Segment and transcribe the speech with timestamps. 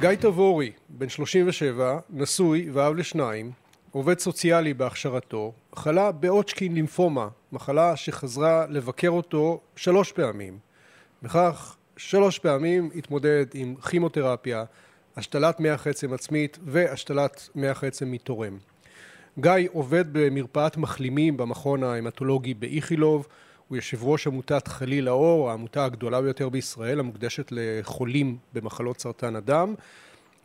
[0.00, 3.50] גיא תבורי, בן 37, נשוי ואב לשניים,
[3.90, 10.58] עובד סוציאלי בהכשרתו, חלה באוצ'קין לימפומה, מחלה שחזרה לבקר אותו שלוש פעמים.
[11.22, 14.64] בכך שלוש פעמים התמודד עם כימותרפיה,
[15.16, 18.58] השתלת מח עצם עצמית והשתלת מח עצם מתורם.
[19.38, 23.26] גיא עובד במרפאת מחלימים במכון ההמטולוגי באיכילוב,
[23.68, 29.74] הוא יושב ראש עמותת חליל האור, העמותה הגדולה ביותר בישראל, המוקדשת לחולים במחלות סרטן הדם.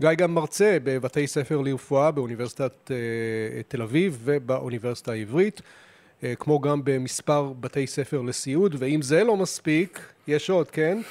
[0.01, 5.61] גיא גם מרצה בבתי ספר לרפואה באוניברסיטת אה, תל אביב ובאוניברסיטה העברית,
[6.23, 11.01] אה, כמו גם במספר בתי ספר לסיעוד, ואם זה לא מספיק, יש עוד, כן?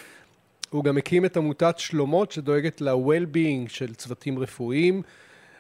[0.71, 5.02] הוא גם הקים את עמותת שלומות שדואגת ל-well-being של צוותים רפואיים.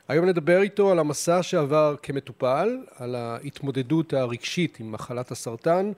[0.08, 5.92] היום נדבר איתו על המסע שעבר כמטופל, על ההתמודדות הרגשית עם מחלת הסרטן,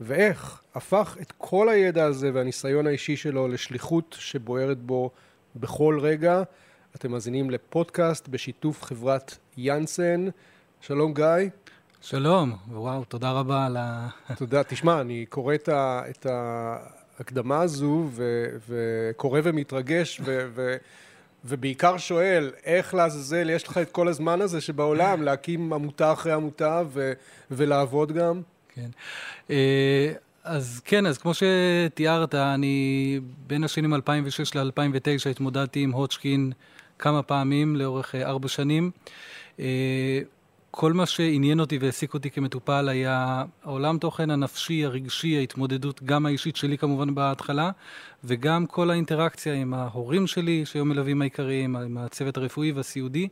[0.00, 5.10] ואיך הפך את כל הידע הזה והניסיון האישי שלו לשליחות שבוערת בו
[5.56, 6.42] בכל רגע.
[6.96, 10.28] אתם מאזינים לפודקאסט בשיתוף חברת יאנסן.
[10.80, 11.50] שלום גיא.
[12.00, 14.08] שלום, וואו, תודה רבה על ה...
[14.36, 14.64] תודה.
[14.64, 20.76] תשמע, אני קורא את, ה, את ההקדמה הזו ו, וקורא ומתרגש ו, ו,
[21.44, 26.82] ובעיקר שואל, איך לעזאזל יש לך את כל הזמן הזה שבעולם להקים עמותה אחרי עמותה
[26.88, 27.12] ו,
[27.50, 28.42] ולעבוד גם?
[28.74, 28.90] כן.
[29.50, 30.12] אה,
[30.44, 36.52] אז כן, אז כמו שתיארת, אני בין השנים 2006 ל-2009 התמודדתי עם הוצ'קין
[36.98, 38.90] כמה פעמים לאורך אה, ארבע שנים.
[39.60, 40.20] אה,
[40.70, 46.56] כל מה שעניין אותי והעסיק אותי כמטופל היה העולם תוכן הנפשי, הרגשי, ההתמודדות, גם האישית
[46.56, 47.70] שלי כמובן בהתחלה,
[48.24, 53.28] וגם כל האינטראקציה עם ההורים שלי, שהיו מלווים העיקריים, עם הצוות הרפואי והסיעודי.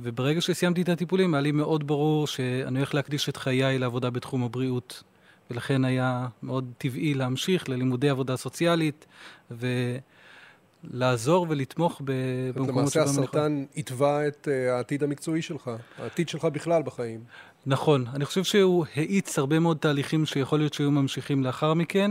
[0.00, 4.44] וברגע שסיימתי את הטיפולים, היה לי מאוד ברור שאני הולך להקדיש את חיי לעבודה בתחום
[4.44, 5.02] הבריאות.
[5.50, 9.06] ולכן היה מאוד טבעי להמשיך ללימודי עבודה סוציאלית,
[9.50, 12.12] ולעזור ולתמוך במקומות
[12.54, 12.80] שבהם אני יכול.
[12.80, 17.20] למעשה הסרטן התווה את אה, העתיד המקצועי שלך, העתיד שלך בכלל בחיים.
[17.66, 22.10] נכון, אני חושב שהוא האיץ הרבה מאוד תהליכים שיכול להיות שהיו ממשיכים לאחר מכן,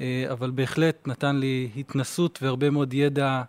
[0.00, 3.42] אה, אבל בהחלט נתן לי התנסות והרבה מאוד ידע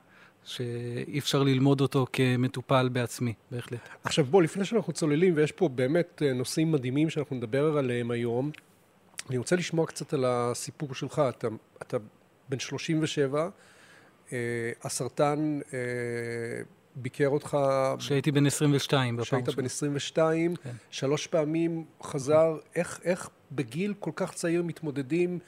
[0.47, 3.79] שאי אפשר ללמוד אותו כמטופל בעצמי, בהחלט.
[4.03, 8.51] עכשיו בוא, לפני שאנחנו צוללים, ויש פה באמת אה, נושאים מדהימים שאנחנו נדבר עליהם היום,
[9.29, 11.21] אני רוצה לשמוע קצת על הסיפור שלך.
[11.29, 11.47] אתה,
[11.81, 11.97] אתה
[12.49, 13.49] בן 37,
[14.31, 14.37] אה,
[14.83, 15.79] הסרטן אה,
[16.95, 17.57] ביקר אותך...
[17.97, 20.69] כשהייתי בן 22 כשהיית בן 22, כן.
[20.89, 22.57] שלוש פעמים חזר.
[22.75, 25.39] איך, איך בגיל כל כך צעיר מתמודדים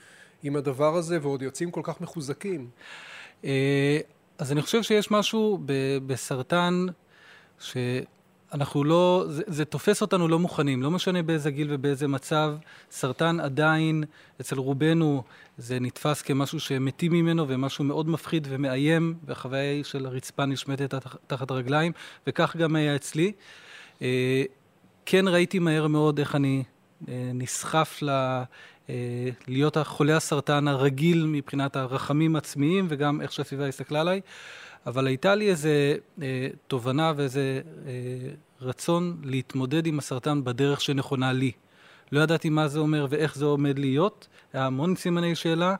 [0.43, 2.69] עם הדבר הזה ועוד יוצאים כל כך מחוזקים?
[3.45, 3.99] אה,
[4.39, 5.59] אז אני חושב שיש משהו
[6.07, 6.85] בסרטן
[7.59, 12.55] שאנחנו לא, זה, זה תופס אותנו לא מוכנים, לא משנה באיזה גיל ובאיזה מצב,
[12.91, 14.03] סרטן עדיין,
[14.41, 15.23] אצל רובנו
[15.57, 20.95] זה נתפס כמשהו שמתים ממנו ומשהו מאוד מפחיד ומאיים, והחוויה של הרצפה נשמטת
[21.27, 21.91] תחת הרגליים,
[22.27, 23.31] וכך גם היה אצלי.
[24.01, 24.43] אה,
[25.05, 26.63] כן ראיתי מהר מאוד איך אני
[27.07, 28.09] אה, נסחף ל...
[28.89, 34.21] אה, להיות החולה הסרטן הרגיל מבחינת הרחמים עצמיים וגם איך שהסביבה הסתכלה עליי,
[34.85, 37.91] אבל הייתה לי איזה אה, תובנה ואיזה אה,
[38.61, 41.51] רצון להתמודד עם הסרטן בדרך שנכונה לי.
[42.11, 45.75] לא ידעתי מה זה אומר ואיך זה עומד להיות, היה המון סימני שאלה,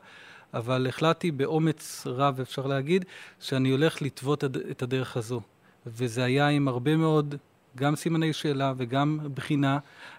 [0.54, 3.04] אבל החלטתי באומץ רב, אפשר להגיד,
[3.40, 5.40] שאני הולך לטוות את הדרך הזו.
[5.86, 7.34] וזה היה עם הרבה מאוד,
[7.76, 9.78] גם סימני שאלה וגם בחינה.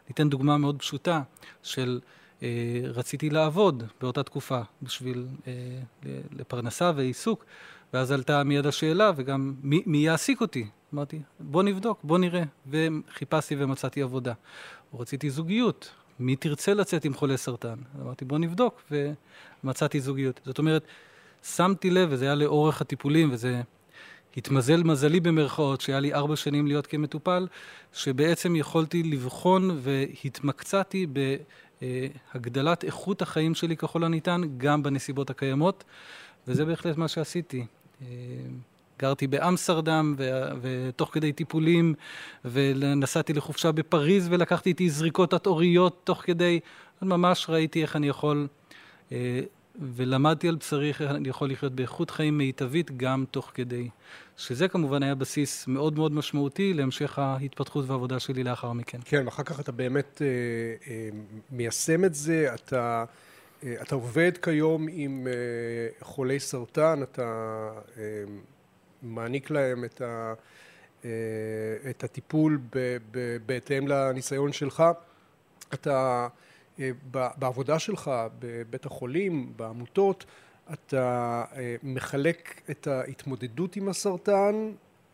[0.09, 1.21] ניתן דוגמה מאוד פשוטה
[1.63, 1.99] של...
[2.43, 2.47] אה,
[2.83, 5.51] רציתי לעבוד באותה תקופה בשביל אה,
[6.31, 7.45] לפרנסה ועיסוק,
[7.93, 10.67] ואז עלתה מיד השאלה, וגם מי, מי יעסיק אותי?
[10.93, 12.43] אמרתי, בוא נבדוק, בוא נראה.
[12.69, 14.33] וחיפשתי ומצאתי עבודה.
[14.93, 17.75] רציתי זוגיות, מי תרצה לצאת עם חולה סרטן?
[18.01, 18.91] אמרתי, בוא נבדוק,
[19.63, 20.41] ומצאתי זוגיות.
[20.45, 20.83] זאת אומרת,
[21.43, 23.61] שמתי לב, וזה היה לאורך הטיפולים, וזה
[24.37, 27.47] התמזל מזלי במרכאות, שהיה לי ארבע שנים להיות כמטופל,
[27.93, 31.07] שבעצם יכולתי לבחון והתמקצעתי
[32.33, 35.83] הגדלת איכות החיים שלי ככל הניתן, גם בנסיבות הקיימות,
[36.47, 37.65] וזה בהחלט מה שעשיתי.
[38.01, 38.07] אה,
[38.99, 41.93] גרתי באמסרדם, ו- ותוך כדי טיפולים,
[42.45, 46.59] ונסעתי לחופשה בפריז, ולקחתי איתי זריקות התאוריות תוך כדי,
[47.01, 48.47] ממש ראיתי איך אני יכול
[49.11, 49.41] אה,
[49.79, 53.89] ולמדתי על בשרי איך אני יכול לחיות באיכות חיים מיטבית גם תוך כדי.
[54.41, 58.97] שזה כמובן היה בסיס מאוד מאוד משמעותי להמשך ההתפתחות והעבודה שלי לאחר מכן.
[59.05, 60.27] כן, ואחר כך אתה באמת אה,
[60.91, 61.09] אה,
[61.51, 63.05] מיישם את זה, אתה,
[63.63, 65.33] אה, אתה עובד כיום עם אה,
[66.05, 67.23] חולי סרטן, אתה
[67.97, 68.03] אה,
[69.01, 70.33] מעניק להם את, ה,
[71.05, 71.09] אה,
[71.89, 74.83] את הטיפול ב, ב, בהתאם לניסיון שלך.
[75.73, 76.27] אתה...
[76.79, 76.91] אה,
[77.37, 80.25] בעבודה שלך בבית החולים, בעמותות,
[80.73, 84.71] אתה אה, מחלק את ההתמודדות עם הסרטן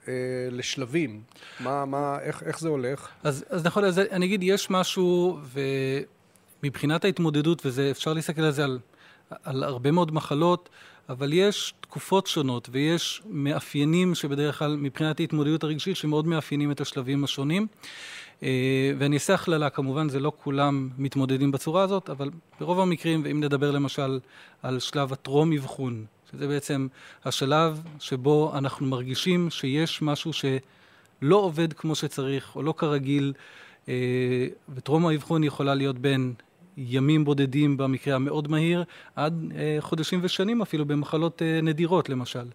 [0.07, 0.13] אה,
[0.51, 1.21] לשלבים.
[1.59, 3.09] מה, מה, איך, איך זה הולך?
[3.23, 5.39] אז, אז נכון, אז אני אגיד, יש משהו,
[6.63, 8.79] ומבחינת ההתמודדות, ואפשר להסתכל על זה על,
[9.43, 10.69] על הרבה מאוד מחלות,
[11.09, 17.23] אבל יש תקופות שונות ויש מאפיינים שבדרך כלל מבחינת ההתמודדות הרגשית שמאוד מאפיינים את השלבים
[17.23, 17.67] השונים.
[18.43, 22.29] אה, ואני אעשה הכללה, כמובן זה לא כולם מתמודדים בצורה הזאת, אבל
[22.59, 24.19] ברוב המקרים, ואם נדבר למשל
[24.63, 26.87] על שלב הטרום אבחון, שזה בעצם
[27.25, 33.33] השלב שבו אנחנו מרגישים שיש משהו שלא עובד כמו שצריך או לא כרגיל,
[33.89, 33.93] אה,
[34.75, 36.33] וטרום האבחון יכולה להיות בין
[36.77, 38.83] ימים בודדים במקרה המאוד מהיר,
[39.15, 42.45] עד אה, חודשים ושנים אפילו במחלות נדירות למשל.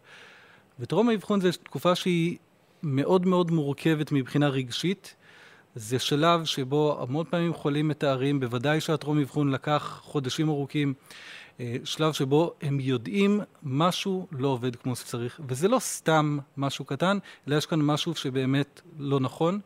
[0.80, 2.36] וטרום האבחון זו תקופה שהיא
[2.82, 5.14] מאוד מאוד מורכבת מבחינה רגשית.
[5.74, 10.94] זה שלב שבו המון פעמים חולים מתארים, בוודאי שהטרום אבחון לקח חודשים ארוכים,
[11.60, 17.18] אה, שלב שבו הם יודעים משהו לא עובד כמו שצריך, וזה לא סתם משהו קטן,
[17.48, 19.60] אלא יש כאן משהו שבאמת לא נכון,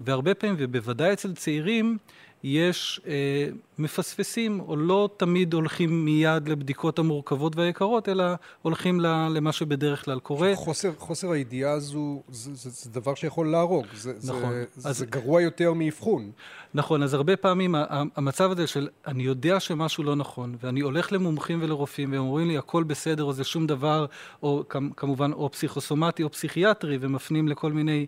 [0.00, 1.98] והרבה פעמים, ובוודאי אצל צעירים,
[2.44, 3.46] יש אה,
[3.78, 8.24] מפספסים, או לא תמיד הולכים מיד לבדיקות המורכבות והיקרות, אלא
[8.62, 10.52] הולכים למה שבדרך כלל קורה.
[10.54, 13.86] חוסר, חוסר הידיעה הזו, זה, זה, זה דבר שיכול להרוג.
[13.94, 14.52] זה, נכון.
[14.76, 16.30] זה, אז, זה גרוע יותר מאבחון.
[16.76, 21.62] נכון, אז הרבה פעמים המצב הזה של אני יודע שמשהו לא נכון, ואני הולך למומחים
[21.62, 24.06] ולרופאים, והם אומרים לי הכל בסדר, או זה שום דבר,
[24.42, 24.64] או
[24.96, 28.06] כמובן או פסיכוסומטי או פסיכיאטרי, ומפנים לכל מיני,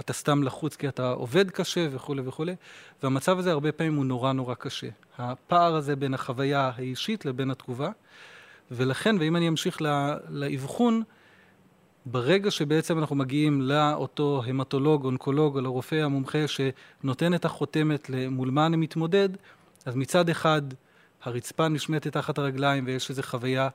[0.00, 2.54] אתה סתם לחוץ כי אתה עובד קשה וכולי וכולי,
[3.02, 4.88] והמצב הזה הרבה פעמים הוא נורא נורא קשה.
[5.18, 7.90] הפער הזה בין החוויה האישית לבין התגובה,
[8.70, 9.78] ולכן, ואם אני אמשיך
[10.28, 11.02] לאבחון,
[12.06, 18.66] ברגע שבעצם אנחנו מגיעים לאותו המטולוג, אונקולוג או לרופא המומחה שנותן את החותמת מול מה
[18.66, 19.28] אני מתמודד,
[19.84, 20.62] אז מצד אחד
[21.22, 23.68] הרצפה נשמטת תחת הרגליים ויש איזו חוויה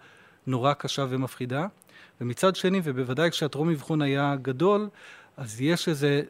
[0.48, 1.68] נורא קשה ומפחידה,
[2.22, 4.90] ומצד שני, ובוודאי כשהטרום אבחון היה גדול,
[5.38, 6.22] אז יש איזה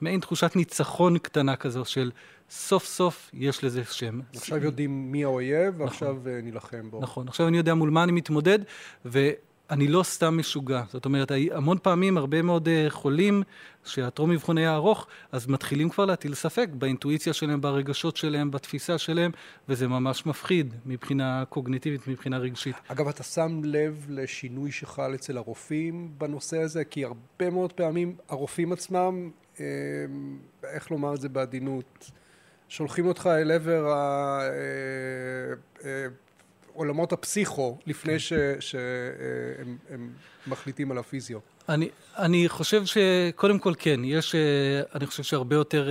[0.00, 2.10] מעין תחושת ניצחון קטנה כזו של
[2.50, 4.20] סוף סוף יש לזה שם.
[4.36, 6.32] עכשיו יודעים מי האויב, ועכשיו נכון.
[6.42, 7.00] נילחם בו.
[7.00, 8.58] נכון, עכשיו אני יודע מול מה אני מתמודד,
[9.70, 10.82] ואני לא סתם משוגע.
[10.92, 13.42] זאת אומרת, המון פעמים, הרבה מאוד אה, חולים,
[13.84, 19.30] שהטרום אבחון היה ארוך, אז מתחילים כבר להטיל ספק באינטואיציה שלהם, ברגשות שלהם, בתפיסה שלהם,
[19.68, 22.76] וזה ממש מפחיד מבחינה קוגניטיבית, מבחינה רגשית.
[22.88, 26.84] אגב, אתה שם לב לשינוי שחל אצל הרופאים בנושא הזה?
[26.84, 29.64] כי הרבה מאוד פעמים הרופאים עצמם, אה,
[30.64, 32.10] איך לומר את זה בעדינות,
[32.68, 34.54] שולחים אותך אל עבר העולמות
[35.84, 36.06] אה, אה,
[37.12, 38.18] הפסיכו לפני כן.
[38.60, 40.10] שהם
[40.46, 41.38] מחליטים על הפיזיו.
[41.68, 41.88] אני,
[42.18, 44.34] אני חושב שקודם כל כן, יש,
[44.94, 45.88] אני חושב שהרבה יותר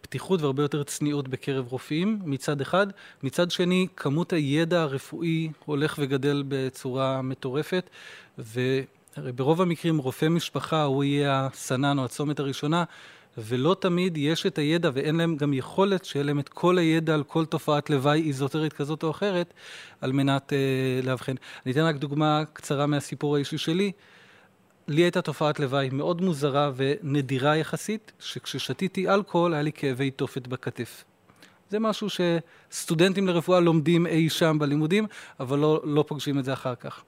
[0.00, 2.86] פתיחות והרבה יותר צניעות בקרב רופאים מצד אחד,
[3.22, 7.90] מצד שני כמות הידע הרפואי הולך וגדל בצורה מטורפת
[9.18, 12.84] וברוב המקרים רופא משפחה הוא יהיה הסנן או הצומת הראשונה
[13.38, 17.22] ולא תמיד יש את הידע ואין להם גם יכולת שיהיה להם את כל הידע על
[17.22, 19.54] כל תופעת לוואי איזוטרית כזאת או אחרת
[20.00, 20.58] על מנת אה,
[21.02, 21.34] לאבחן.
[21.66, 23.92] אני אתן רק דוגמה קצרה מהסיפור האישי שלי.
[24.88, 31.04] לי הייתה תופעת לוואי מאוד מוזרה ונדירה יחסית, שכששתיתי אלכוהול היה לי כאבי תופת בכתף.
[31.70, 35.06] זה משהו שסטודנטים לרפואה לומדים אי שם בלימודים,
[35.40, 37.02] אבל לא, לא פוגשים את זה אחר כך.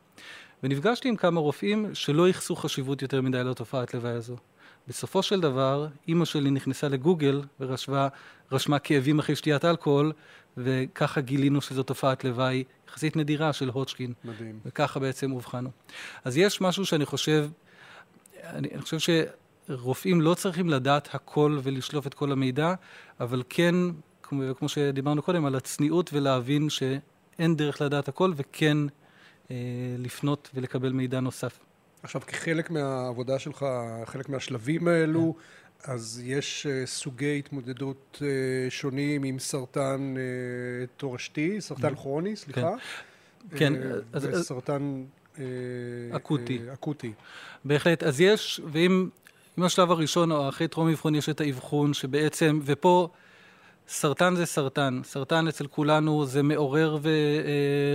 [0.63, 4.37] ונפגשתי עם כמה רופאים שלא ייחסו חשיבות יותר מדי לתופעת לוואי הזו.
[4.89, 10.13] בסופו של דבר, אימא שלי נכנסה לגוגל ורשמה כאבים אחרי שתיית אלכוהול,
[10.57, 14.13] וככה גילינו שזו תופעת לוואי יחסית נדירה של הוצ'קין.
[14.25, 14.61] מדהים.
[14.67, 15.71] וככה בעצם אובחנו.
[16.25, 17.49] אז יש משהו שאני חושב,
[18.43, 19.15] אני, אני חושב
[19.69, 22.75] שרופאים לא צריכים לדעת הכל ולשלוף את כל המידע,
[23.21, 23.75] אבל כן,
[24.23, 28.79] כמו, כמו שדיברנו קודם, על הצניעות ולהבין שאין דרך לדעת הכל, וכן
[29.51, 29.57] אה,
[29.99, 31.59] לפנות ולקבל מידע נוסף.
[32.07, 33.67] עכשיו, כחלק מהעבודה שלך,
[34.05, 35.93] חלק מהשלבים האלו, כן.
[35.93, 41.95] אז יש uh, סוגי התמודדות uh, שונים עם סרטן uh, תורשתי, סרטן כן.
[41.95, 42.61] כרוני, סליחה.
[43.57, 43.73] כן.
[43.75, 44.29] Uh, כן.
[44.33, 45.05] וסרטן...
[45.35, 45.39] Uh,
[46.17, 46.61] אקוטי.
[46.73, 47.13] אקוטי.
[47.65, 48.03] בהחלט.
[48.03, 49.09] אז יש, ואם
[49.59, 53.09] השלב הראשון או אחרי טרום אבחון יש את האבחון שבעצם, ופה...
[53.89, 55.01] סרטן זה סרטן.
[55.05, 56.99] סרטן אצל כולנו זה מעורר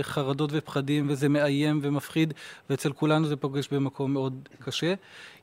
[0.02, 2.34] חרדות ופחדים וזה מאיים ומפחיד,
[2.70, 4.94] ואצל כולנו זה פוגש במקום מאוד קשה.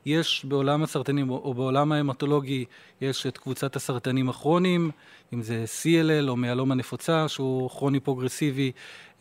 [0.06, 2.64] יש בעולם הסרטנים או בעולם ההמטולוגי,
[3.00, 4.90] יש את קבוצת הסרטנים הכרוניים,
[5.34, 8.72] אם זה CLL או מיאלומה נפוצה, שהוא כרוני פרוגרסיבי,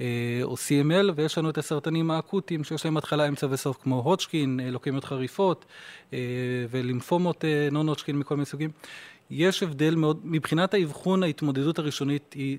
[0.02, 0.06] אה,
[0.44, 4.72] או CML, ויש לנו את הסרטנים האקוטיים שיש להם התחלה, אמצע וסוף, כמו הודג'קין, אה,
[4.72, 5.66] לוקמיות חריפות,
[6.14, 6.20] אה,
[6.70, 8.70] ולימפומות non-Hodgkin מכל מיני סוגים.
[9.30, 12.58] יש הבדל מאוד, מבחינת האבחון ההתמודדות הראשונית היא,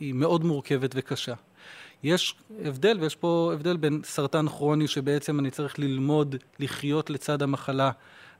[0.00, 1.34] היא מאוד מורכבת וקשה.
[2.02, 7.90] יש הבדל, ויש פה הבדל בין סרטן כרוני שבעצם אני צריך ללמוד לחיות לצד המחלה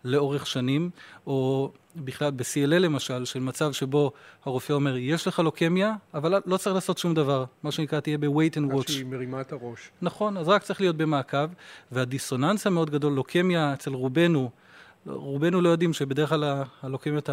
[0.04, 0.90] לאורך שנים,
[1.26, 4.12] או בכלל ב-CLL למשל, של מצב שבו
[4.44, 8.54] הרופא אומר, יש לך לוקמיה, אבל לא צריך לעשות שום דבר, מה שנקרא תהיה ב-wait
[8.54, 8.80] and watch.
[8.80, 9.90] עד שהיא מרימה את הראש.
[10.02, 11.46] נכון, אז רק צריך להיות במעקב,
[11.92, 14.50] והדיסוננס המאוד גדול, לוקמיה אצל רובנו,
[15.06, 17.30] רובנו לא יודעים שבדרך כלל הלוקמיות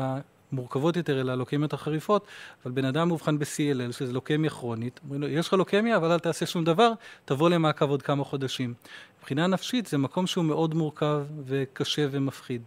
[0.51, 2.27] המורכבות יותר, אלא הלוקמיות החריפות,
[2.65, 6.19] אבל בן אדם מאובחן ב-CLL, שזה לוקמיה כרונית, אומרים לו, יש לך לוקמיה, אבל אל
[6.19, 6.91] תעשה שום דבר,
[7.25, 8.73] תבוא למעקב עוד כמה חודשים.
[9.19, 12.61] מבחינה נפשית זה מקום שהוא מאוד מורכב וקשה ומפחיד.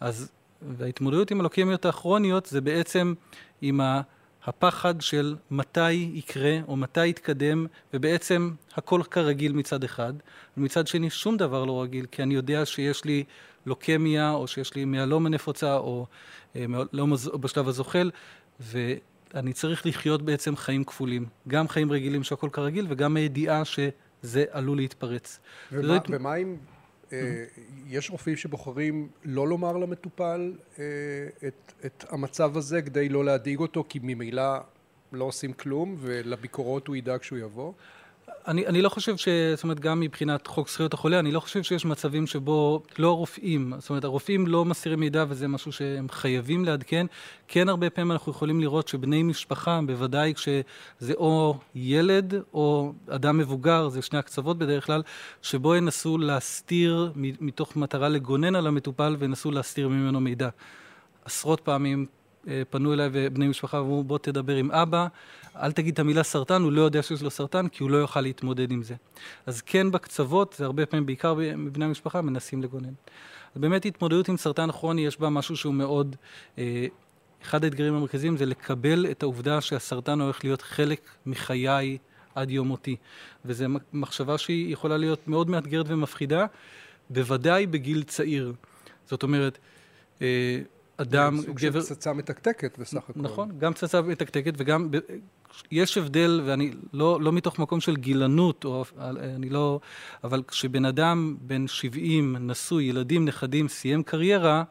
[0.00, 0.30] אז,
[0.76, 3.14] וההתמודדות עם הלוקמיות הכרוניות זה בעצם
[3.62, 4.00] עם ה...
[4.44, 10.12] הפחד של מתי יקרה או מתי יתקדם, ובעצם הכל כרגיל מצד אחד,
[10.56, 13.24] ומצד שני שום דבר לא רגיל, כי אני יודע שיש לי
[13.66, 16.06] לוקמיה, או שיש לי מיאלומה נפוצה, או
[16.54, 18.10] מיאלומה בשלב הזוחל,
[18.60, 21.26] ואני צריך לחיות בעצם חיים כפולים.
[21.48, 25.40] גם חיים רגילים שהכל כרגיל, וגם הידיעה שזה עלול להתפרץ.
[25.72, 26.02] ומה, ות...
[26.10, 26.56] ומה אם...
[27.12, 27.44] אה,
[27.86, 30.84] יש רופאים שבוחרים לא לומר למטופל אה,
[31.48, 34.58] את, את המצב הזה כדי לא להדאיג אותו כי ממילא
[35.12, 37.72] לא עושים כלום ולביקורות הוא ידאג שהוא יבוא?
[38.48, 39.28] אני, אני לא חושב ש...
[39.54, 43.72] זאת אומרת, גם מבחינת חוק זכויות החולה, אני לא חושב שיש מצבים שבו לא הרופאים,
[43.78, 47.06] זאת אומרת, הרופאים לא מסתירים מידע וזה משהו שהם חייבים לעדכן.
[47.48, 53.88] כן, הרבה פעמים אנחנו יכולים לראות שבני משפחה, בוודאי כשזה או ילד או אדם מבוגר,
[53.88, 55.02] זה שני הקצוות בדרך כלל,
[55.42, 60.48] שבו ינסו להסתיר מתוך מטרה לגונן על המטופל וינסו להסתיר ממנו מידע.
[61.24, 62.06] עשרות פעמים
[62.48, 65.06] אה, פנו אליי ובני משפחה ואמרו בוא תדבר עם אבא,
[65.56, 68.20] אל תגיד את המילה סרטן, הוא לא יודע שיש לו סרטן כי הוא לא יוכל
[68.20, 68.94] להתמודד עם זה.
[69.46, 72.92] אז כן בקצוות, זה הרבה פעמים בעיקר מבני המשפחה מנסים לגונן.
[73.54, 76.16] אז באמת התמודדות עם סרטן כרוני יש בה משהו שהוא מאוד,
[76.58, 76.86] אה,
[77.42, 81.98] אחד האתגרים המרכזיים זה לקבל את העובדה שהסרטן הולך להיות חלק מחיי
[82.34, 82.96] עד יום מותי.
[83.44, 86.46] וזו מחשבה שהיא יכולה להיות מאוד מאתגרת ומפחידה,
[87.10, 88.52] בוודאי בגיל צעיר.
[89.06, 89.58] זאת אומרת,
[90.22, 90.60] אה,
[91.00, 91.80] אדם, סוג גבר...
[91.80, 93.20] סוג של פצצה מתקתקת בסך הכל.
[93.20, 94.88] נכון, גם פצצה מתקתקת וגם,
[95.70, 99.80] יש הבדל, ואני לא, לא מתוך מקום של גילנות, או, אני לא,
[100.24, 104.64] אבל כשבן אדם בן 70, נשוי, ילדים, נכדים, סיים קריירה,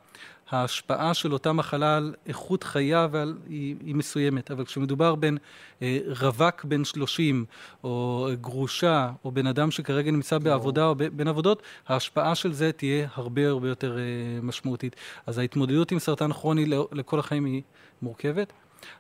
[0.52, 3.12] ההשפעה של אותה מחלה על איכות חייו
[3.50, 5.38] היא, היא מסוימת, אבל כשמדובר בין
[5.82, 7.46] אה, רווק בן 30,
[7.84, 13.08] או גרושה, או בן אדם שכרגע נמצא בעבודה או בין עבודות, ההשפעה של זה תהיה
[13.14, 14.96] הרבה הרבה יותר אה, משמעותית.
[15.26, 17.62] אז ההתמודדות עם סרטן כרוני לכל החיים היא
[18.02, 18.54] מורכבת.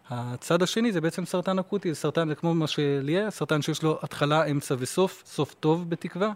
[0.09, 4.45] הצד השני זה בעצם סרטן אקוטי, סרטן, זה כמו מה שלי סרטן שיש לו התחלה,
[4.45, 6.31] אמצע וסוף, סוף טוב בתקווה.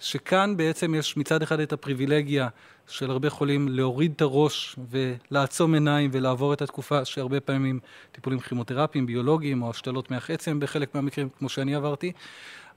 [0.00, 2.48] שכאן בעצם יש מצד אחד את הפריבילגיה
[2.90, 7.80] של הרבה חולים להוריד את הראש ולעצום עיניים ולעבור את התקופה שהרבה פעמים
[8.12, 12.12] טיפולים כימותרפיים, ביולוגיים או השתלות מח עצם בחלק מהמקרים, כמו שאני עברתי.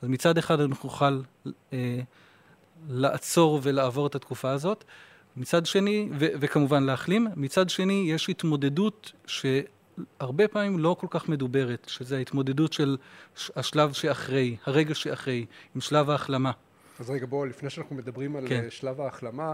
[0.01, 1.21] אז מצד אחד אנחנו נוכל
[1.73, 1.99] אה,
[2.89, 4.83] לעצור ולעבור את התקופה הזאת.
[5.37, 11.85] מצד שני, ו- וכמובן להחלים, מצד שני יש התמודדות שהרבה פעמים לא כל כך מדוברת,
[11.89, 12.97] שזה ההתמודדות של
[13.55, 16.51] השלב שאחרי, הרגע שאחרי, עם שלב ההחלמה.
[16.99, 18.65] אז רגע, בואו, לפני שאנחנו מדברים על כן.
[18.69, 19.53] שלב ההחלמה,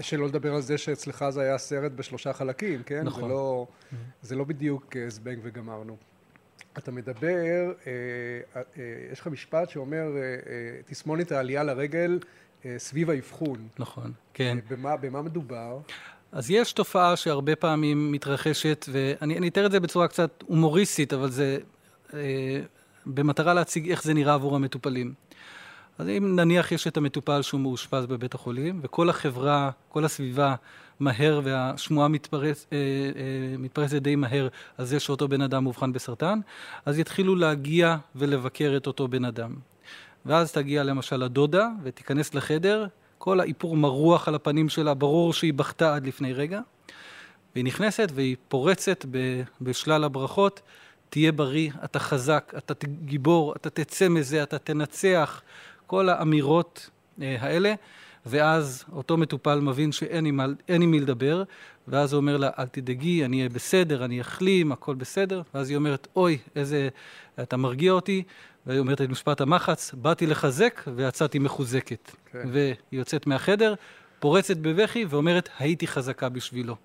[0.00, 3.02] שלא לדבר על זה שאצלך זה היה סרט בשלושה חלקים, כן?
[3.04, 3.22] נכון.
[3.22, 3.96] זה לא, mm-hmm.
[4.22, 5.96] זה לא בדיוק אה, זבנג וגמרנו.
[6.78, 7.92] אתה מדבר, אה,
[8.56, 8.62] אה,
[9.12, 10.06] יש לך משפט שאומר,
[10.86, 12.18] תסמונת העלייה לרגל
[12.78, 13.68] סביב האבחון.
[13.78, 14.58] נכון, כן.
[14.68, 15.78] במה, במה מדובר?
[16.32, 21.58] אז יש תופעה שהרבה פעמים מתרחשת, ואני אתאר את זה בצורה קצת הומוריסטית, אבל זה
[23.06, 25.14] במטרה להציג איך זה נראה עבור המטופלים.
[26.00, 30.54] אז אם נניח יש את המטופל שהוא מאושפז בבית החולים, וכל החברה, כל הסביבה
[31.00, 36.40] מהר והשמועה מתפרס, אה, אה, מתפרסת די מהר על זה שאותו בן אדם מאובחן בסרטן,
[36.86, 39.54] אז יתחילו להגיע ולבקר את אותו בן אדם.
[40.26, 42.86] ואז תגיע למשל הדודה ותיכנס לחדר,
[43.18, 46.60] כל האיפור מרוח על הפנים שלה, ברור שהיא בכתה עד לפני רגע,
[47.54, 49.04] והיא נכנסת והיא פורצת
[49.60, 50.60] בשלל הברכות,
[51.10, 55.42] תהיה בריא, אתה חזק, אתה גיבור, אתה תצא מזה, אתה תנצח,
[55.90, 56.90] כל האמירות
[57.22, 57.74] אה, האלה,
[58.26, 61.42] ואז אותו מטופל מבין שאין עם, עם מי לדבר,
[61.88, 65.76] ואז הוא אומר לה, אל תדאגי, אני אהיה בסדר, אני אחלים, הכל בסדר, ואז היא
[65.76, 66.88] אומרת, אוי, איזה,
[67.42, 68.22] אתה מרגיע אותי,
[68.66, 72.10] והיא אומרת את משפט המחץ, באתי לחזק ויצאתי מחוזקת.
[72.32, 72.48] כן.
[72.52, 73.74] והיא יוצאת מהחדר,
[74.18, 76.76] פורצת בבכי ואומרת, הייתי חזקה בשבילו.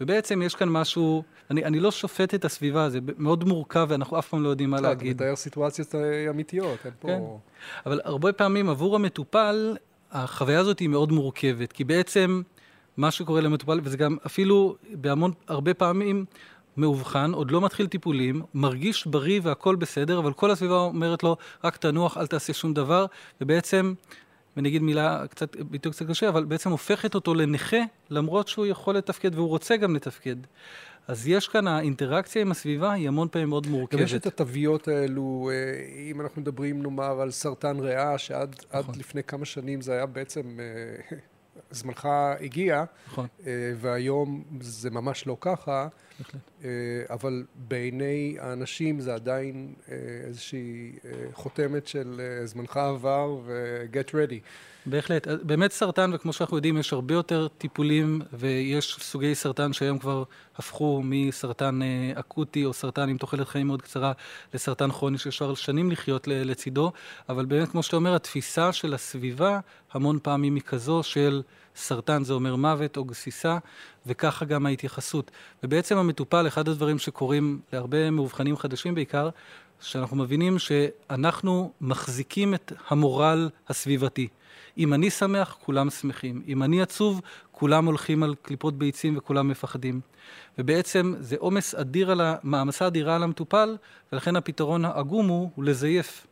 [0.00, 4.28] ובעצם יש כאן משהו, אני, אני לא שופט את הסביבה, זה מאוד מורכב ואנחנו אף
[4.28, 5.16] פעם לא יודעים מה להגיד.
[5.16, 7.08] אתה מתאר סיטואציות אה, אמיתיות, אין פה...
[7.08, 7.20] כן.
[7.86, 9.76] אבל הרבה פעמים עבור המטופל,
[10.12, 12.42] החוויה הזאת היא מאוד מורכבת, כי בעצם
[12.96, 16.24] מה שקורה למטופל, וזה גם אפילו בהמון, הרבה פעמים,
[16.76, 21.76] מאובחן, עוד לא מתחיל טיפולים, מרגיש בריא והכל בסדר, אבל כל הסביבה אומרת לו, רק
[21.76, 23.06] תנוח, אל תעשה שום דבר,
[23.40, 23.94] ובעצם,
[24.56, 27.76] ונגיד מילה קצת, ביטוי קצת קשה, אבל בעצם הופכת אותו לנכה,
[28.10, 30.36] למרות שהוא יכול לתפקד והוא רוצה גם לתפקד.
[31.08, 33.98] אז יש כאן, האינטראקציה עם הסביבה היא המון פעמים מאוד מורכבת.
[33.98, 38.94] גם יש את התוויות האלו, אה, אם אנחנו מדברים נאמר על סרטן ריאה, שעד נכון.
[38.98, 41.16] לפני כמה שנים זה היה בעצם, אה,
[41.70, 42.08] זמנך
[42.40, 43.26] הגיע, נכון.
[43.46, 45.88] אה, והיום זה ממש לא ככה,
[47.10, 49.74] אבל בעיני האנשים זה עדיין
[50.26, 50.92] איזושהי
[51.32, 54.40] חותמת של זמנך עבר ו-get ready.
[54.86, 55.28] בהחלט.
[55.42, 60.24] באמת סרטן, וכמו שאנחנו יודעים, יש הרבה יותר טיפולים, ויש סוגי סרטן שהיום כבר
[60.56, 64.12] הפכו מסרטן אה, אקוטי או סרטן עם תוחלת חיים מאוד קצרה
[64.54, 66.92] לסרטן כרוני שאפשר שנים לחיות לצידו,
[67.28, 69.60] אבל באמת, כמו שאתה אומר, התפיסה של הסביבה
[69.92, 71.42] המון פעמים היא כזו של
[71.76, 73.58] סרטן זה אומר מוות או גסיסה,
[74.06, 75.30] וככה גם ההתייחסות.
[75.62, 79.28] ובעצם המטופל, אחד הדברים שקורים להרבה מאובחנים חדשים בעיקר,
[79.80, 84.28] שאנחנו מבינים שאנחנו מחזיקים את המורל הסביבתי.
[84.78, 86.42] אם אני שמח, כולם שמחים.
[86.48, 87.20] אם אני עצוב,
[87.52, 90.00] כולם הולכים על קליפות ביצים וכולם מפחדים.
[90.58, 93.76] ובעצם זה עומס אדיר על, מעמסה אדירה על המטופל,
[94.12, 96.26] ולכן הפתרון העגום הוא, הוא לזייף.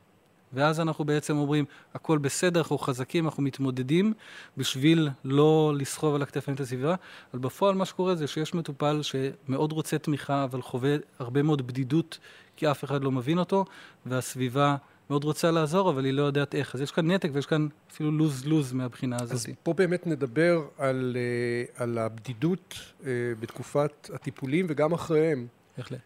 [0.52, 4.12] ואז אנחנו בעצם אומרים, הכל בסדר, אנחנו חזקים, אנחנו מתמודדים
[4.56, 6.94] בשביל לא לסחוב על הכתפיים את הסביבה,
[7.32, 12.18] אבל בפועל מה שקורה זה שיש מטופל שמאוד רוצה תמיכה, אבל חווה הרבה מאוד בדידות,
[12.56, 13.64] כי אף אחד לא מבין אותו,
[14.06, 14.76] והסביבה
[15.11, 16.75] מאוד רוצה לעזור, אבל היא לא יודעת איך.
[16.75, 19.34] אז יש כאן נתק ויש כאן אפילו לוז-לוז מהבחינה הזאת.
[19.34, 22.75] אז פה באמת נדבר על, אה, על הבדידות
[23.06, 25.46] אה, בתקופת הטיפולים וגם אחריהם.
[25.78, 26.00] בהחלט.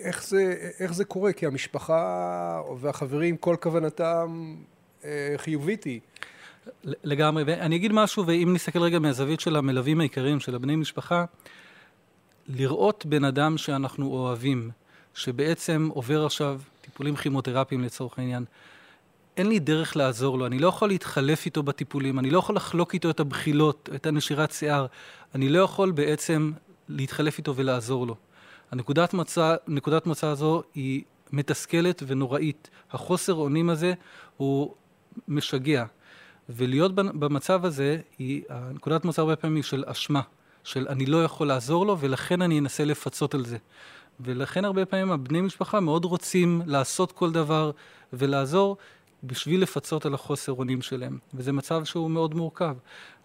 [0.00, 1.32] איך זה, איך זה קורה?
[1.32, 4.56] כי המשפחה והחברים, כל כוונתם
[5.04, 6.00] אה, חיובית היא.
[6.84, 11.24] לגמרי, ואני אגיד משהו, ואם נסתכל רגע מהזווית של המלווים העיקריים, של הבני משפחה,
[12.48, 14.70] לראות בן אדם שאנחנו אוהבים,
[15.14, 18.44] שבעצם עובר עכשיו טיפולים כימותרפיים לצורך העניין,
[19.36, 22.94] אין לי דרך לעזור לו, אני לא יכול להתחלף איתו בטיפולים, אני לא יכול לחלוק
[22.94, 24.86] איתו את הבחילות, את הנשירת שיער,
[25.34, 26.52] אני לא יכול בעצם
[26.88, 28.16] להתחלף איתו ולעזור לו.
[28.70, 32.70] הנקודת מוצא, נקודת מוצא הזו היא מתסכלת ונוראית.
[32.90, 33.94] החוסר אונים הזה
[34.36, 34.74] הוא
[35.28, 35.84] משגע.
[36.48, 38.42] ולהיות במצב הזה, היא,
[38.74, 40.20] נקודת מוצא הרבה פעמים היא של אשמה,
[40.64, 43.58] של אני לא יכול לעזור לו ולכן אני אנסה לפצות על זה.
[44.24, 47.70] ולכן הרבה פעמים הבני משפחה מאוד רוצים לעשות כל דבר
[48.12, 48.76] ולעזור
[49.22, 51.18] בשביל לפצות על החוסר אונים שלהם.
[51.34, 52.76] וזה מצב שהוא מאוד מורכב.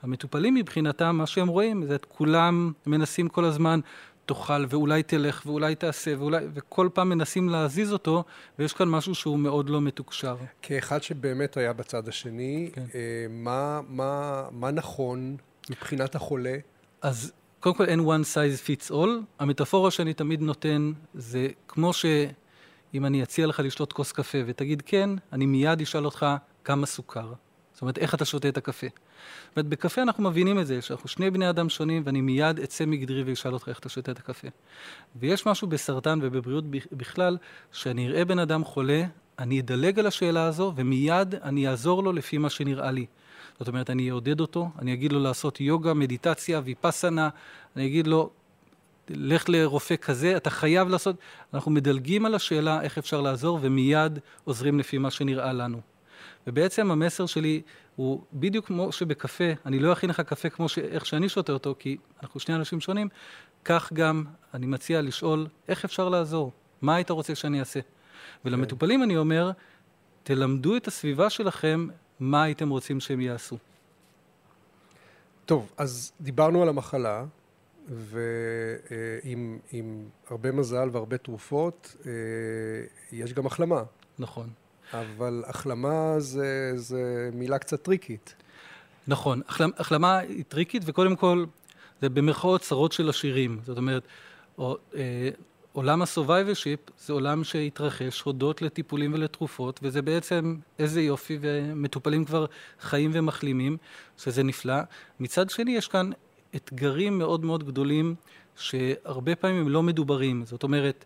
[0.02, 3.80] המטופלים מבחינתם, מה שהם רואים זה את כולם מנסים כל הזמן
[4.26, 8.24] תאכל ואולי תלך ואולי תעשה ואולי, וכל פעם מנסים להזיז אותו,
[8.60, 10.38] ויש כאן משהו שהוא מאוד לא מתוקשר.
[10.62, 12.82] כאחד שבאמת היה בצד השני, כן.
[12.96, 15.38] אה, מה, מה, מה נכון
[15.70, 16.58] מבחינת החולה?
[17.02, 17.32] אז
[17.66, 19.10] קודם כל אין one size fits all.
[19.40, 25.10] המטאפורה שאני תמיד נותן זה כמו שאם אני אציע לך לשתות כוס קפה ותגיד כן,
[25.34, 26.26] אני מיד אשאל אותך
[26.64, 27.34] כמה סוכר.
[27.74, 28.88] זאת אומרת, איך אתה שותה את הקפה.
[28.88, 32.86] זאת אומרת, בקפה אנחנו מבינים את זה, שאנחנו שני בני אדם שונים, ואני מיד אצא
[32.86, 34.48] מגדרי ואשאל אותך איך אתה שותה את הקפה.
[35.16, 37.38] ויש משהו בסרטן ובבריאות בכלל,
[37.72, 39.04] שאני אראה בן אדם חולה,
[39.40, 43.06] אני אדלג על השאלה הזו, ומיד אני אעזור לו לפי מה שנראה לי.
[43.60, 47.30] זאת אומרת, אני אעודד אותו, אני אגיד לו לעשות יוגה, מדיטציה, ויפסנה,
[47.76, 48.30] אני אגיד לו,
[49.10, 51.16] לך לרופא כזה, אתה חייב לעשות...
[51.54, 55.82] אנחנו מדלגים על השאלה איך אפשר לעזור, ומיד עוזרים לפי מה שנראה לנו.
[56.48, 57.62] ובעצם המסר שלי
[57.96, 60.80] הוא בדיוק כמו שבקפה, אני לא אכין לך קפה כמו ש...
[60.80, 63.10] איך שאני שותה אותו, כי אנחנו שני אנשים שונים,
[63.66, 67.80] כך גם אני מציע לשאול איך אפשר לעזור, מה היית רוצה שאני אעשה.
[68.46, 69.52] ולמטופלים אני אומר,
[70.24, 71.88] תלמדו את הסביבה שלכם
[72.20, 73.58] מה הייתם רוצים שהם יעשו.
[75.46, 77.26] טוב, אז דיברנו על המחלה,
[77.88, 79.60] ועם
[80.30, 82.12] הרבה מזל והרבה תרופות, אה,
[83.12, 83.84] יש גם החלמה.
[84.20, 84.50] נכון.
[84.94, 88.36] אבל החלמה זה, זה מילה קצת טריקית.
[89.08, 91.46] נכון, החלמה, החלמה היא טריקית, וקודם כל,
[92.02, 93.60] זה במרכאות צרות של עשירים.
[93.66, 94.04] זאת אומרת,
[94.58, 95.30] או, אה,
[95.76, 102.46] עולם ה-survivorship זה עולם שהתרחש הודות לטיפולים ולתרופות, וזה בעצם איזה יופי, ומטופלים כבר
[102.82, 103.78] חיים ומחלימים,
[104.18, 104.76] שזה נפלא.
[105.20, 106.10] מצד שני, יש כאן
[106.56, 108.16] אתגרים מאוד מאוד גדולים,
[108.58, 110.46] שהרבה פעמים הם לא מדוברים.
[110.46, 111.06] זאת אומרת,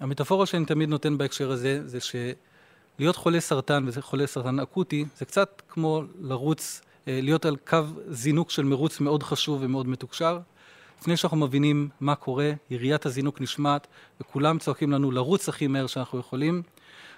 [0.00, 5.24] המטאפורה שאני תמיד נותן בהקשר הזה, זה שלהיות חולה סרטן, וזה חולה סרטן אקוטי, זה
[5.24, 10.38] קצת כמו לרוץ, אה, להיות על קו זינוק של מרוץ מאוד חשוב ומאוד מתוקשר.
[11.00, 13.86] לפני שאנחנו מבינים מה קורה, יריית הזינוק נשמעת,
[14.20, 16.62] וכולם צועקים לנו לרוץ הכי מהר שאנחנו יכולים.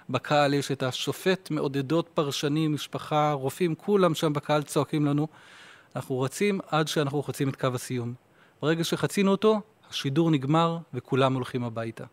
[0.09, 5.27] בקהל יש את השופט, מעודדות, פרשנים, משפחה, רופאים, כולם שם בקהל צועקים לנו.
[5.95, 8.13] אנחנו רצים עד שאנחנו חוצים את קו הסיום.
[8.61, 12.05] ברגע שחצינו אותו, השידור נגמר וכולם הולכים הביתה.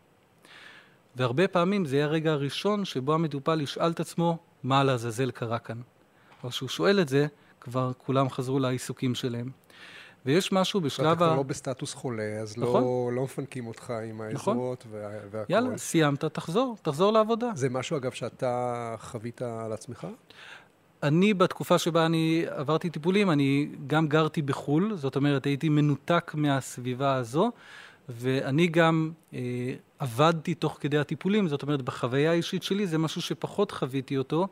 [1.16, 5.80] והרבה פעמים זה יהיה הרגע הראשון שבו המטופל ישאל את עצמו מה לעזאזל קרה כאן.
[6.42, 7.26] אבל כשהוא שואל את זה,
[7.60, 9.50] כבר כולם חזרו לעיסוקים שלהם.
[10.26, 11.12] ויש משהו בשלב ה...
[11.12, 12.82] אתה כבר לא בסטטוס חולה, אז לא- נכון.
[12.82, 14.20] לא, לא מפנקים אותך עם.
[14.20, 15.00] העזרות נכון.
[15.00, 15.52] וה, והכל.
[15.52, 17.50] יאללה, סיימת, תחזור, תחזור לעבודה.
[17.54, 20.06] זה משהו, אגב, שאתה חווית על עצמך?
[21.02, 27.14] אני, בתקופה שבה אני עברתי טיפולים, אני גם גרתי בחו"ל, זאת אומרת, הייתי מנותק מהסביבה
[27.14, 27.50] הזו,
[28.08, 29.38] ואני גם אה,
[29.98, 34.48] עבדתי תוך כדי הטיפולים, זאת אומרת, בחוויה האישית שלי זה משהו שפחות חוויתי אותו.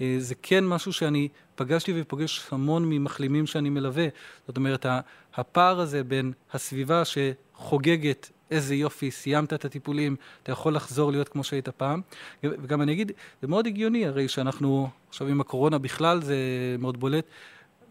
[0.00, 4.06] אה, זה כן משהו שאני פגשתי ופוגש המון ממחלימים שאני מלווה.
[4.46, 4.86] זאת אומרת,
[5.34, 11.44] הפער הזה בין הסביבה שחוגגת איזה יופי, סיימת את הטיפולים, אתה יכול לחזור להיות כמו
[11.44, 12.00] שהיית פעם.
[12.42, 16.36] וגם אני אגיד, זה מאוד הגיוני, הרי שאנחנו, עכשיו עם הקורונה בכלל זה
[16.78, 17.24] מאוד בולט,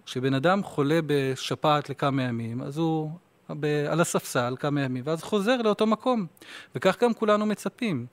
[0.06, 3.12] כשבן אדם חולה בשפעת לכמה ימים, אז הוא
[3.50, 6.26] ב- על הספסל כמה ימים, ואז חוזר לאותו מקום.
[6.76, 8.06] וכך גם כולנו מצפים.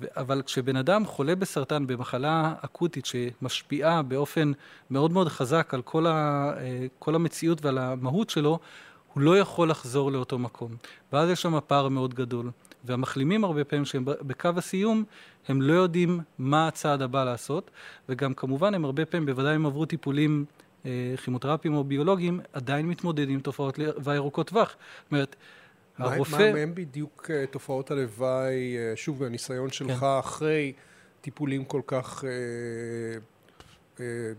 [0.00, 4.52] ו- אבל כשבן אדם חולה בסרטן, במחלה אקוטית שמשפיעה באופן
[4.90, 8.58] מאוד מאוד חזק על כל, ה- אה, כל המציאות ועל המהות שלו,
[9.14, 10.72] הוא לא יכול לחזור לאותו מקום.
[11.12, 12.50] ואז יש שם פער מאוד גדול.
[12.84, 15.04] והמחלימים הרבה פעמים שהם בקו הסיום,
[15.48, 17.70] הם לא יודעים מה הצעד הבא לעשות,
[18.08, 20.44] וגם כמובן הם הרבה פעמים, בוודאי הם עברו טיפולים
[21.24, 24.76] כימותרפיים או ביולוגיים, עדיין מתמודדים עם תופעות לוואי ארוכות טווח.
[25.02, 25.36] זאת אומרת,
[25.98, 26.52] הרופא...
[26.52, 30.06] מה הם בדיוק אה, תופעות הלוואי, אה, שוב, הניסיון שלך כן.
[30.18, 30.72] אחרי
[31.20, 32.24] טיפולים כל כך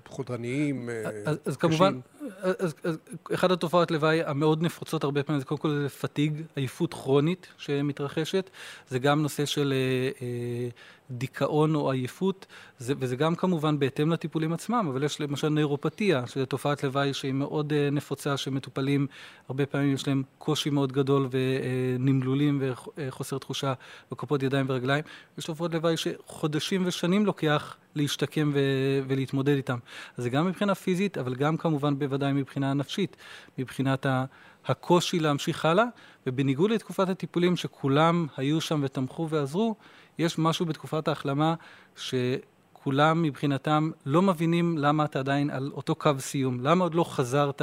[0.07, 0.89] חודרניים,
[1.25, 1.99] אז, אז כמובן,
[2.41, 2.97] אז, אז
[3.33, 8.49] אחת התופעות לוואי המאוד נפוצות הרבה פעמים זה קודם כל פתיג, עייפות כרונית שמתרחשת,
[8.87, 10.69] זה גם נושא של אה, אה,
[11.11, 12.45] דיכאון או עייפות,
[12.79, 17.33] זה, וזה גם כמובן בהתאם לטיפולים עצמם, אבל יש למשל נוירופתיה, שזו תופעת לוואי שהיא
[17.33, 19.07] מאוד uh, נפוצה, שמטופלים,
[19.49, 22.63] הרבה פעמים יש להם קושי מאוד גדול ונמלולים
[22.97, 23.73] וחוסר תחושה
[24.11, 25.03] בכפות ידיים ורגליים.
[25.37, 29.77] יש תופעות לוואי שחודשים ושנים לוקח להשתקם ו- ולהתמודד איתם.
[30.17, 33.17] אז זה גם מבחינה פיזית, אבל גם כמובן בוודאי מבחינה נפשית,
[33.57, 34.25] מבחינת ה...
[34.65, 35.85] הקושי להמשיך הלאה,
[36.27, 39.75] ובניגוד לתקופת הטיפולים שכולם היו שם ותמכו ועזרו,
[40.17, 41.55] יש משהו בתקופת ההחלמה
[41.95, 47.61] שכולם מבחינתם לא מבינים למה אתה עדיין על אותו קו סיום, למה עוד לא חזרת,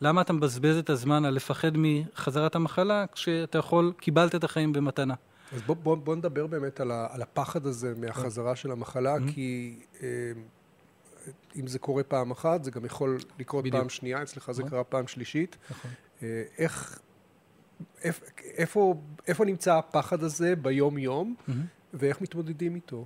[0.00, 5.14] למה אתה מבזבז את הזמן על לפחד מחזרת המחלה כשאתה יכול, קיבלת את החיים במתנה.
[5.54, 9.32] אז בוא, בוא, בוא נדבר באמת על, ה, על הפחד הזה מהחזרה של המחלה, mm-hmm.
[9.34, 10.08] כי אה,
[11.56, 13.80] אם זה קורה פעם אחת, זה גם יכול לקרות בדיוק.
[13.80, 14.70] פעם שנייה, אצלך זה נכון.
[14.70, 15.56] קרה פעם שלישית.
[15.70, 15.90] נכון.
[16.22, 16.98] אה, איך,
[18.56, 18.94] איפה,
[19.26, 21.52] איפה נמצא הפחד הזה ביום-יום, mm-hmm.
[21.94, 23.04] ואיך מתמודדים איתו?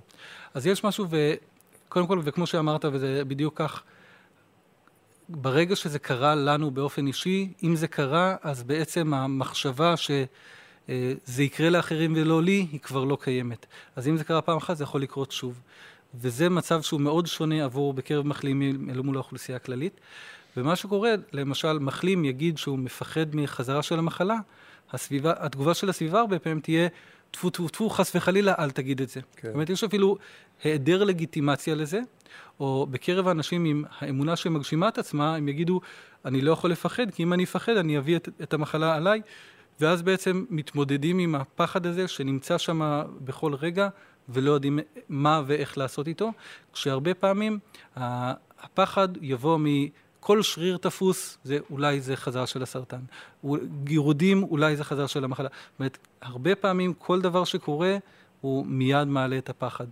[0.53, 3.83] אז יש משהו, וקודם כל, וכמו שאמרת, וזה בדיוק כך,
[5.29, 10.25] ברגע שזה קרה לנו באופן אישי, אם זה קרה, אז בעצם המחשבה שזה
[10.89, 13.65] אה, יקרה לאחרים ולא לי, היא כבר לא קיימת.
[13.95, 15.61] אז אם זה קרה פעם אחת, זה יכול לקרות שוב.
[16.15, 19.99] וזה מצב שהוא מאוד שונה עבור בקרב מחלימים אל מול האוכלוסייה הכללית.
[20.57, 24.35] ומה שקורה, למשל, מחלים יגיד שהוא מפחד מחזרה של המחלה,
[24.91, 26.87] הסביבה, התגובה של הסביבה הרבה פעמים תהיה,
[27.31, 29.21] טפו טפו טפו, חס וחלילה, אל תגיד את זה.
[29.35, 29.47] כן.
[29.47, 30.17] זאת אומרת, יש אפילו
[30.63, 31.99] היעדר לגיטימציה לזה,
[32.59, 35.81] או בקרב האנשים עם האמונה שמגשימה את עצמה, הם יגידו,
[36.25, 39.21] אני לא יכול לפחד, כי אם אני אפחד, אני אביא את, את המחלה עליי,
[39.79, 43.89] ואז בעצם מתמודדים עם הפחד הזה שנמצא שם בכל רגע,
[44.29, 46.31] ולא יודעים מה ואיך לעשות איתו,
[46.73, 47.59] כשהרבה פעמים
[47.95, 49.65] הפחד יבוא מ...
[50.25, 52.99] כל שריר תפוס, זה אולי זה חזר של הסרטן.
[53.83, 55.49] גירודים, אולי זה חזר של המחלה.
[55.71, 57.97] זאת אומרת, הרבה פעמים כל דבר שקורה,
[58.41, 59.85] הוא מיד מעלה את הפחד.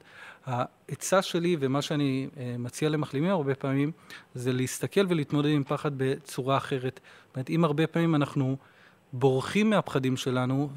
[0.46, 3.92] העצה שלי ומה שאני אה, מציע למחלימים הרבה פעמים,
[4.36, 7.00] זה להסתכל ולהתמודד עם פחד בצורה אחרת.
[7.28, 8.58] זאת אומרת, אם הרבה פעמים אנחנו
[9.14, 10.70] בורחים מהפחדים שלנו,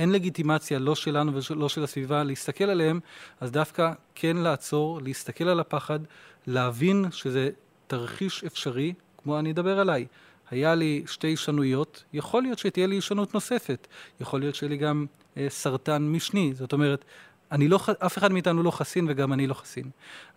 [0.00, 3.00] ואין לגיטימציה לא שלנו ולא של הסביבה להסתכל עליהם,
[3.40, 5.98] אז דווקא כן לעצור, להסתכל על הפחד,
[6.46, 7.50] להבין שזה
[7.86, 10.06] תרחיש אפשרי, כמו אני אדבר עליי.
[10.50, 13.86] היה לי שתי הישנויות, יכול להיות שתהיה לי הישנות נוספת,
[14.20, 17.04] יכול להיות שיהיה לי גם אה, סרטן משני, זאת אומרת,
[17.52, 19.90] אני לא, אף אחד מאיתנו לא חסין וגם אני לא חסין.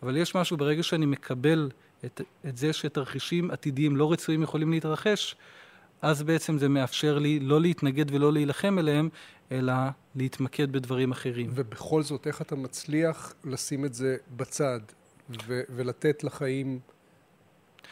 [0.04, 1.70] אבל יש משהו, ברגע שאני מקבל
[2.06, 5.36] את, את זה שתרחישים עתידיים לא רצויים יכולים להתרחש,
[6.04, 9.10] אז בעצם זה מאפשר לי לא להתנגד ולא להילחם אליהם,
[9.52, 9.74] אלא
[10.16, 11.50] להתמקד בדברים אחרים.
[11.54, 14.80] ובכל זאת, איך אתה מצליח לשים את זה בצד
[15.48, 16.80] ו- ולתת לחיים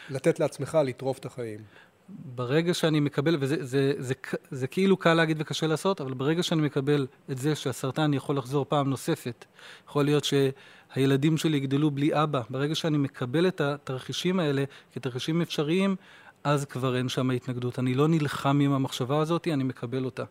[0.10, 1.60] לתת לעצמך לטרוף את החיים.
[2.36, 4.14] ברגע שאני מקבל, וזה זה, זה, זה,
[4.52, 8.66] זה כאילו קל להגיד וקשה לעשות, אבל ברגע שאני מקבל את זה שהסרטן יכול לחזור
[8.70, 9.46] פעם נוספת,
[9.88, 15.96] יכול להיות שהילדים שלי יגדלו בלי אבא, ברגע שאני מקבל את התרחישים האלה כתרחישים אפשריים,
[16.44, 17.80] אז כבר אין שם התנגדות.
[17.80, 20.24] אני לא נלחם עם המחשבה הזאת, אני מקבל אותה.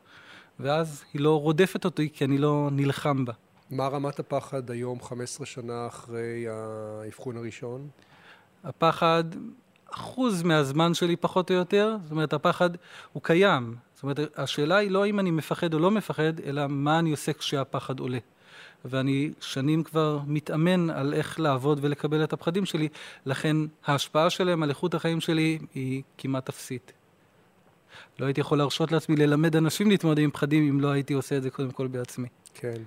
[0.60, 3.32] ואז היא לא רודפת אותי כי אני לא נלחם בה.
[3.70, 7.88] מה רמת הפחד היום, 15 שנה אחרי האבחון הראשון?
[8.64, 9.24] הפחד,
[9.90, 12.70] אחוז מהזמן שלי פחות או יותר, זאת אומרת, הפחד
[13.12, 13.76] הוא קיים.
[14.00, 17.32] זאת אומרת, השאלה היא לא אם אני מפחד או לא מפחד, אלא מה אני עושה
[17.32, 18.18] כשהפחד עולה.
[18.84, 22.88] ואני שנים כבר מתאמן על איך לעבוד ולקבל את הפחדים שלי,
[23.26, 26.92] לכן ההשפעה שלהם על איכות החיים שלי היא כמעט אפסית.
[28.18, 31.42] לא הייתי יכול להרשות לעצמי ללמד אנשים להתמודד עם פחדים אם לא הייתי עושה את
[31.42, 32.28] זה קודם כל בעצמי.
[32.54, 32.82] כן.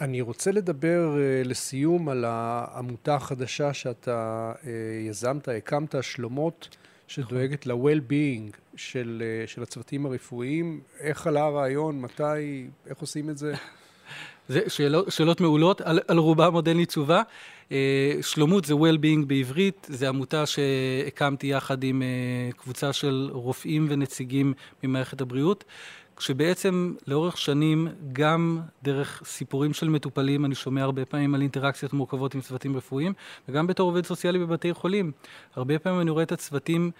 [0.00, 4.66] אני רוצה לדבר uh, לסיום על העמותה החדשה שאתה uh,
[5.08, 6.76] יזמת, הקמת, שלומות,
[7.10, 10.80] שדואגת ל-well-being של, uh, של הצוותים הרפואיים.
[11.00, 12.00] איך עלה הרעיון?
[12.00, 12.66] מתי?
[12.86, 13.54] איך עושים את זה?
[14.48, 17.22] זה שאלות, שאלות מעולות, על, על רובם עוד אין לי תשובה.
[17.72, 24.54] אה, שלומות זה well-being בעברית, זו עמותה שהקמתי יחד עם אה, קבוצה של רופאים ונציגים
[24.82, 25.64] ממערכת הבריאות,
[26.20, 32.34] כשבעצם לאורך שנים, גם דרך סיפורים של מטופלים, אני שומע הרבה פעמים על אינטראקציות מורכבות
[32.34, 33.12] עם צוותים רפואיים,
[33.48, 35.12] וגם בתור עובד סוציאלי בבתי חולים.
[35.54, 36.90] הרבה פעמים אני רואה את הצוותים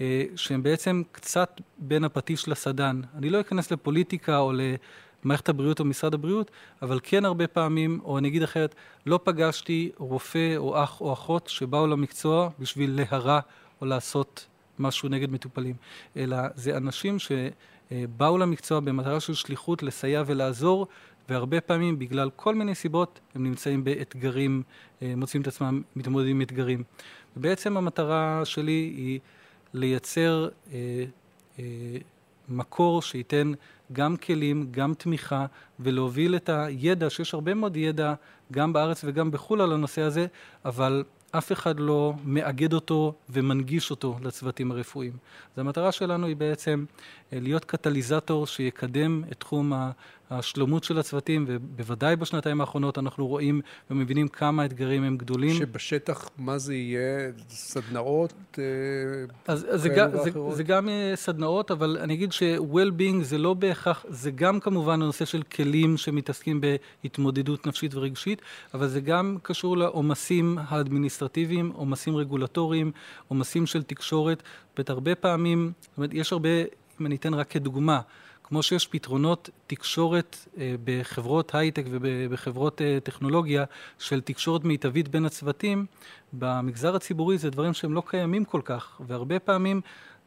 [0.00, 3.00] אה, שהם בעצם קצת בין הפטיש לסדן.
[3.14, 4.60] אני לא אכנס לפוליטיקה או ל...
[5.24, 6.50] מערכת הבריאות או משרד הבריאות,
[6.82, 8.74] אבל כן הרבה פעמים, או אני אגיד אחרת,
[9.06, 13.40] לא פגשתי רופא או אח או אחות שבאו למקצוע בשביל להרע
[13.80, 14.46] או לעשות
[14.78, 15.74] משהו נגד מטופלים,
[16.16, 17.18] אלא זה אנשים
[17.90, 20.86] שבאו למקצוע במטרה של שליחות לסייע ולעזור,
[21.28, 24.62] והרבה פעמים בגלל כל מיני סיבות הם נמצאים באתגרים,
[25.02, 26.82] אה, מוצאים את עצמם מתמודדים עם אתגרים.
[27.36, 29.20] ובעצם המטרה שלי היא
[29.74, 30.78] לייצר אה,
[31.58, 31.64] אה,
[32.48, 33.52] מקור שייתן
[33.92, 35.46] גם כלים, גם תמיכה,
[35.80, 38.14] ולהוביל את הידע, שיש הרבה מאוד ידע
[38.52, 40.26] גם בארץ וגם בחו"ל על הנושא הזה,
[40.64, 45.12] אבל אף אחד לא מאגד אותו ומנגיש אותו לצוותים הרפואיים.
[45.54, 46.84] אז המטרה שלנו היא בעצם
[47.32, 49.72] אה, להיות קטליזטור שיקדם את תחום
[50.30, 55.54] השלומות של הצוותים, ובוודאי בשנתיים האחרונות אנחנו רואים ומבינים כמה האתגרים הם גדולים.
[55.54, 57.30] שבשטח, מה זה יהיה?
[57.48, 58.64] סדנאות אה,
[59.46, 63.54] אז, אז זה, גם, זה, זה גם אה, סדנאות, אבל אני אגיד ש-well-being זה לא
[63.54, 68.42] בהכרח, זה גם כמובן הנושא של כלים שמתעסקים בהתמודדות נפשית ורגשית,
[68.74, 72.92] אבל זה גם קשור לעומסים האדמיניסטרטיביים, עומסים רגולטוריים,
[73.28, 74.42] עומסים של תקשורת,
[74.78, 76.48] ואת הרבה פעמים, זאת אומרת, יש הרבה,
[77.00, 78.00] אם אני אתן רק כדוגמה,
[78.50, 83.64] כמו שיש פתרונות תקשורת אה, בחברות הייטק ובחברות אה, טכנולוגיה
[83.98, 85.86] של תקשורת מיטבית בין הצוותים,
[86.32, 89.80] במגזר הציבורי זה דברים שהם לא קיימים כל כך, והרבה פעמים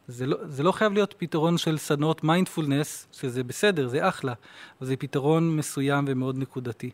[0.08, 4.32] זה לא, זה לא חייב להיות פתרון של סדנות מיינדפולנס, שזה בסדר, זה אחלה,
[4.78, 6.90] אבל זה פתרון מסוים ומאוד נקודתי.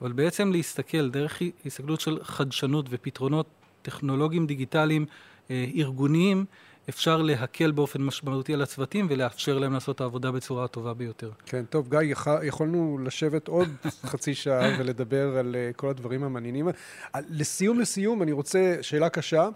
[0.00, 3.46] אבל בעצם להסתכל דרך הסתכלות של חדשנות ופתרונות
[3.82, 5.06] טכנולוגיים דיגיטליים
[5.50, 6.44] אה, ארגוניים,
[6.90, 11.30] אפשר להקל באופן משמעותי על הצוותים ולאפשר להם לעשות את העבודה בצורה הטובה ביותר.
[11.46, 13.68] כן, טוב, גיא, יכולנו לשבת עוד
[14.10, 16.68] חצי שעה ולדבר על uh, כל הדברים המעניינים.
[17.14, 19.48] לסיום, לסיום, אני רוצה שאלה קשה.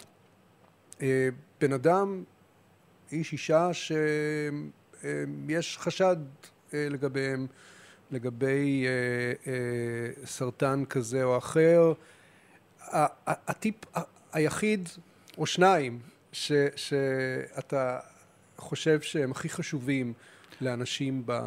[0.93, 1.01] Uh,
[1.61, 2.25] בן אדם,
[3.13, 7.47] איש, אישה, שיש uh, חשד uh, לגביהם,
[8.11, 11.93] לגבי uh, uh, סרטן כזה או אחר,
[13.27, 13.75] הטיפ
[14.33, 14.89] היחיד,
[15.39, 15.99] או שניים,
[16.35, 17.99] ש, שאתה
[18.57, 20.13] חושב שהם הכי חשובים
[20.61, 21.39] לאנשים ב,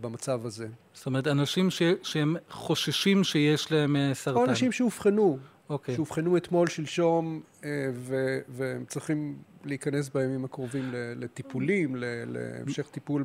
[0.00, 0.68] במצב הזה?
[0.94, 4.38] זאת אומרת, אנשים ש, שהם חוששים שיש להם אה, סרטן.
[4.38, 5.38] או אנשים שאובחנו.
[5.70, 5.94] אוקיי.
[5.94, 13.24] שאובחנו אתמול, שלשום, אה, ו, והם צריכים להיכנס בימים הקרובים לטיפולים, להמשך טיפול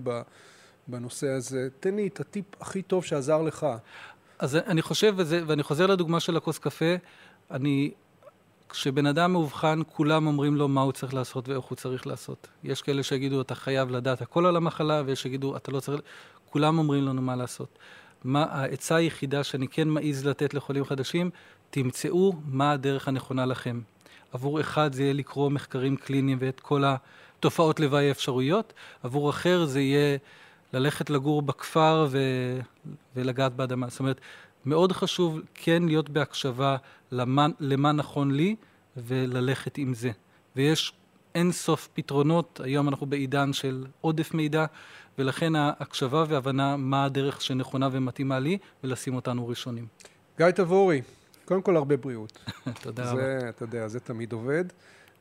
[0.88, 1.68] בנושא הזה.
[1.80, 3.68] תן לי את הטיפ הכי טוב שעזר לך.
[4.40, 6.96] אז אני חושב, וזה, ואני חוזר לדוגמה של הכוס קפה,
[7.52, 7.92] אני
[8.70, 12.48] כשבן אדם מאובחן, כולם אומרים לו מה הוא צריך לעשות ואיך הוא צריך לעשות.
[12.64, 16.02] יש כאלה שיגידו, אתה חייב לדעת הכל על המחלה, ויש שיגידו, אתה לא צריך...
[16.50, 17.80] כולם אומרים לנו מה לעשות.
[18.24, 21.30] מה העצה היחידה שאני כן מעז לתת לחולים חדשים,
[21.70, 23.82] תמצאו מה הדרך הנכונה לכם.
[24.34, 28.74] עבור אחד זה יהיה לקרוא מחקרים קליניים ואת כל התופעות לוואי האפשרויות,
[29.04, 30.18] עבור אחר זה יהיה
[30.74, 32.20] ללכת לגור בכפר ו...
[33.16, 33.90] ולגעת באדמה.
[33.90, 34.22] זאת אומרת,
[34.66, 36.78] מאוד חשוב כן להיות בהקשבה
[37.12, 38.56] למה, למה נכון לי
[38.98, 40.12] וללכת עם זה.
[40.56, 40.94] ויש
[41.36, 44.66] אין סוף פתרונות, היום אנחנו בעידן של עודף מידע,
[45.18, 49.88] ולכן ההקשבה והבנה מה הדרך שנכונה ומתאימה לי, ולשים אותנו ראשונים.
[50.38, 51.02] גיא תבורי,
[51.46, 52.40] קודם כל הרבה בריאות.
[52.84, 53.50] תודה זה, רבה.
[53.50, 54.66] אתה יודע, זה תמיד עובד.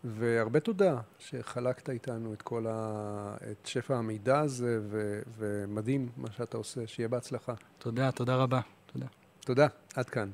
[0.05, 3.37] והרבה תודה שחלקת איתנו את כל ה...
[3.51, 5.21] את שפע המידע הזה, ו...
[5.39, 7.55] ומדהים מה שאתה עושה, שיהיה בהצלחה.
[7.79, 8.61] תודה, תודה רבה.
[8.93, 9.07] תודה.
[9.45, 10.29] תודה, עד כאן.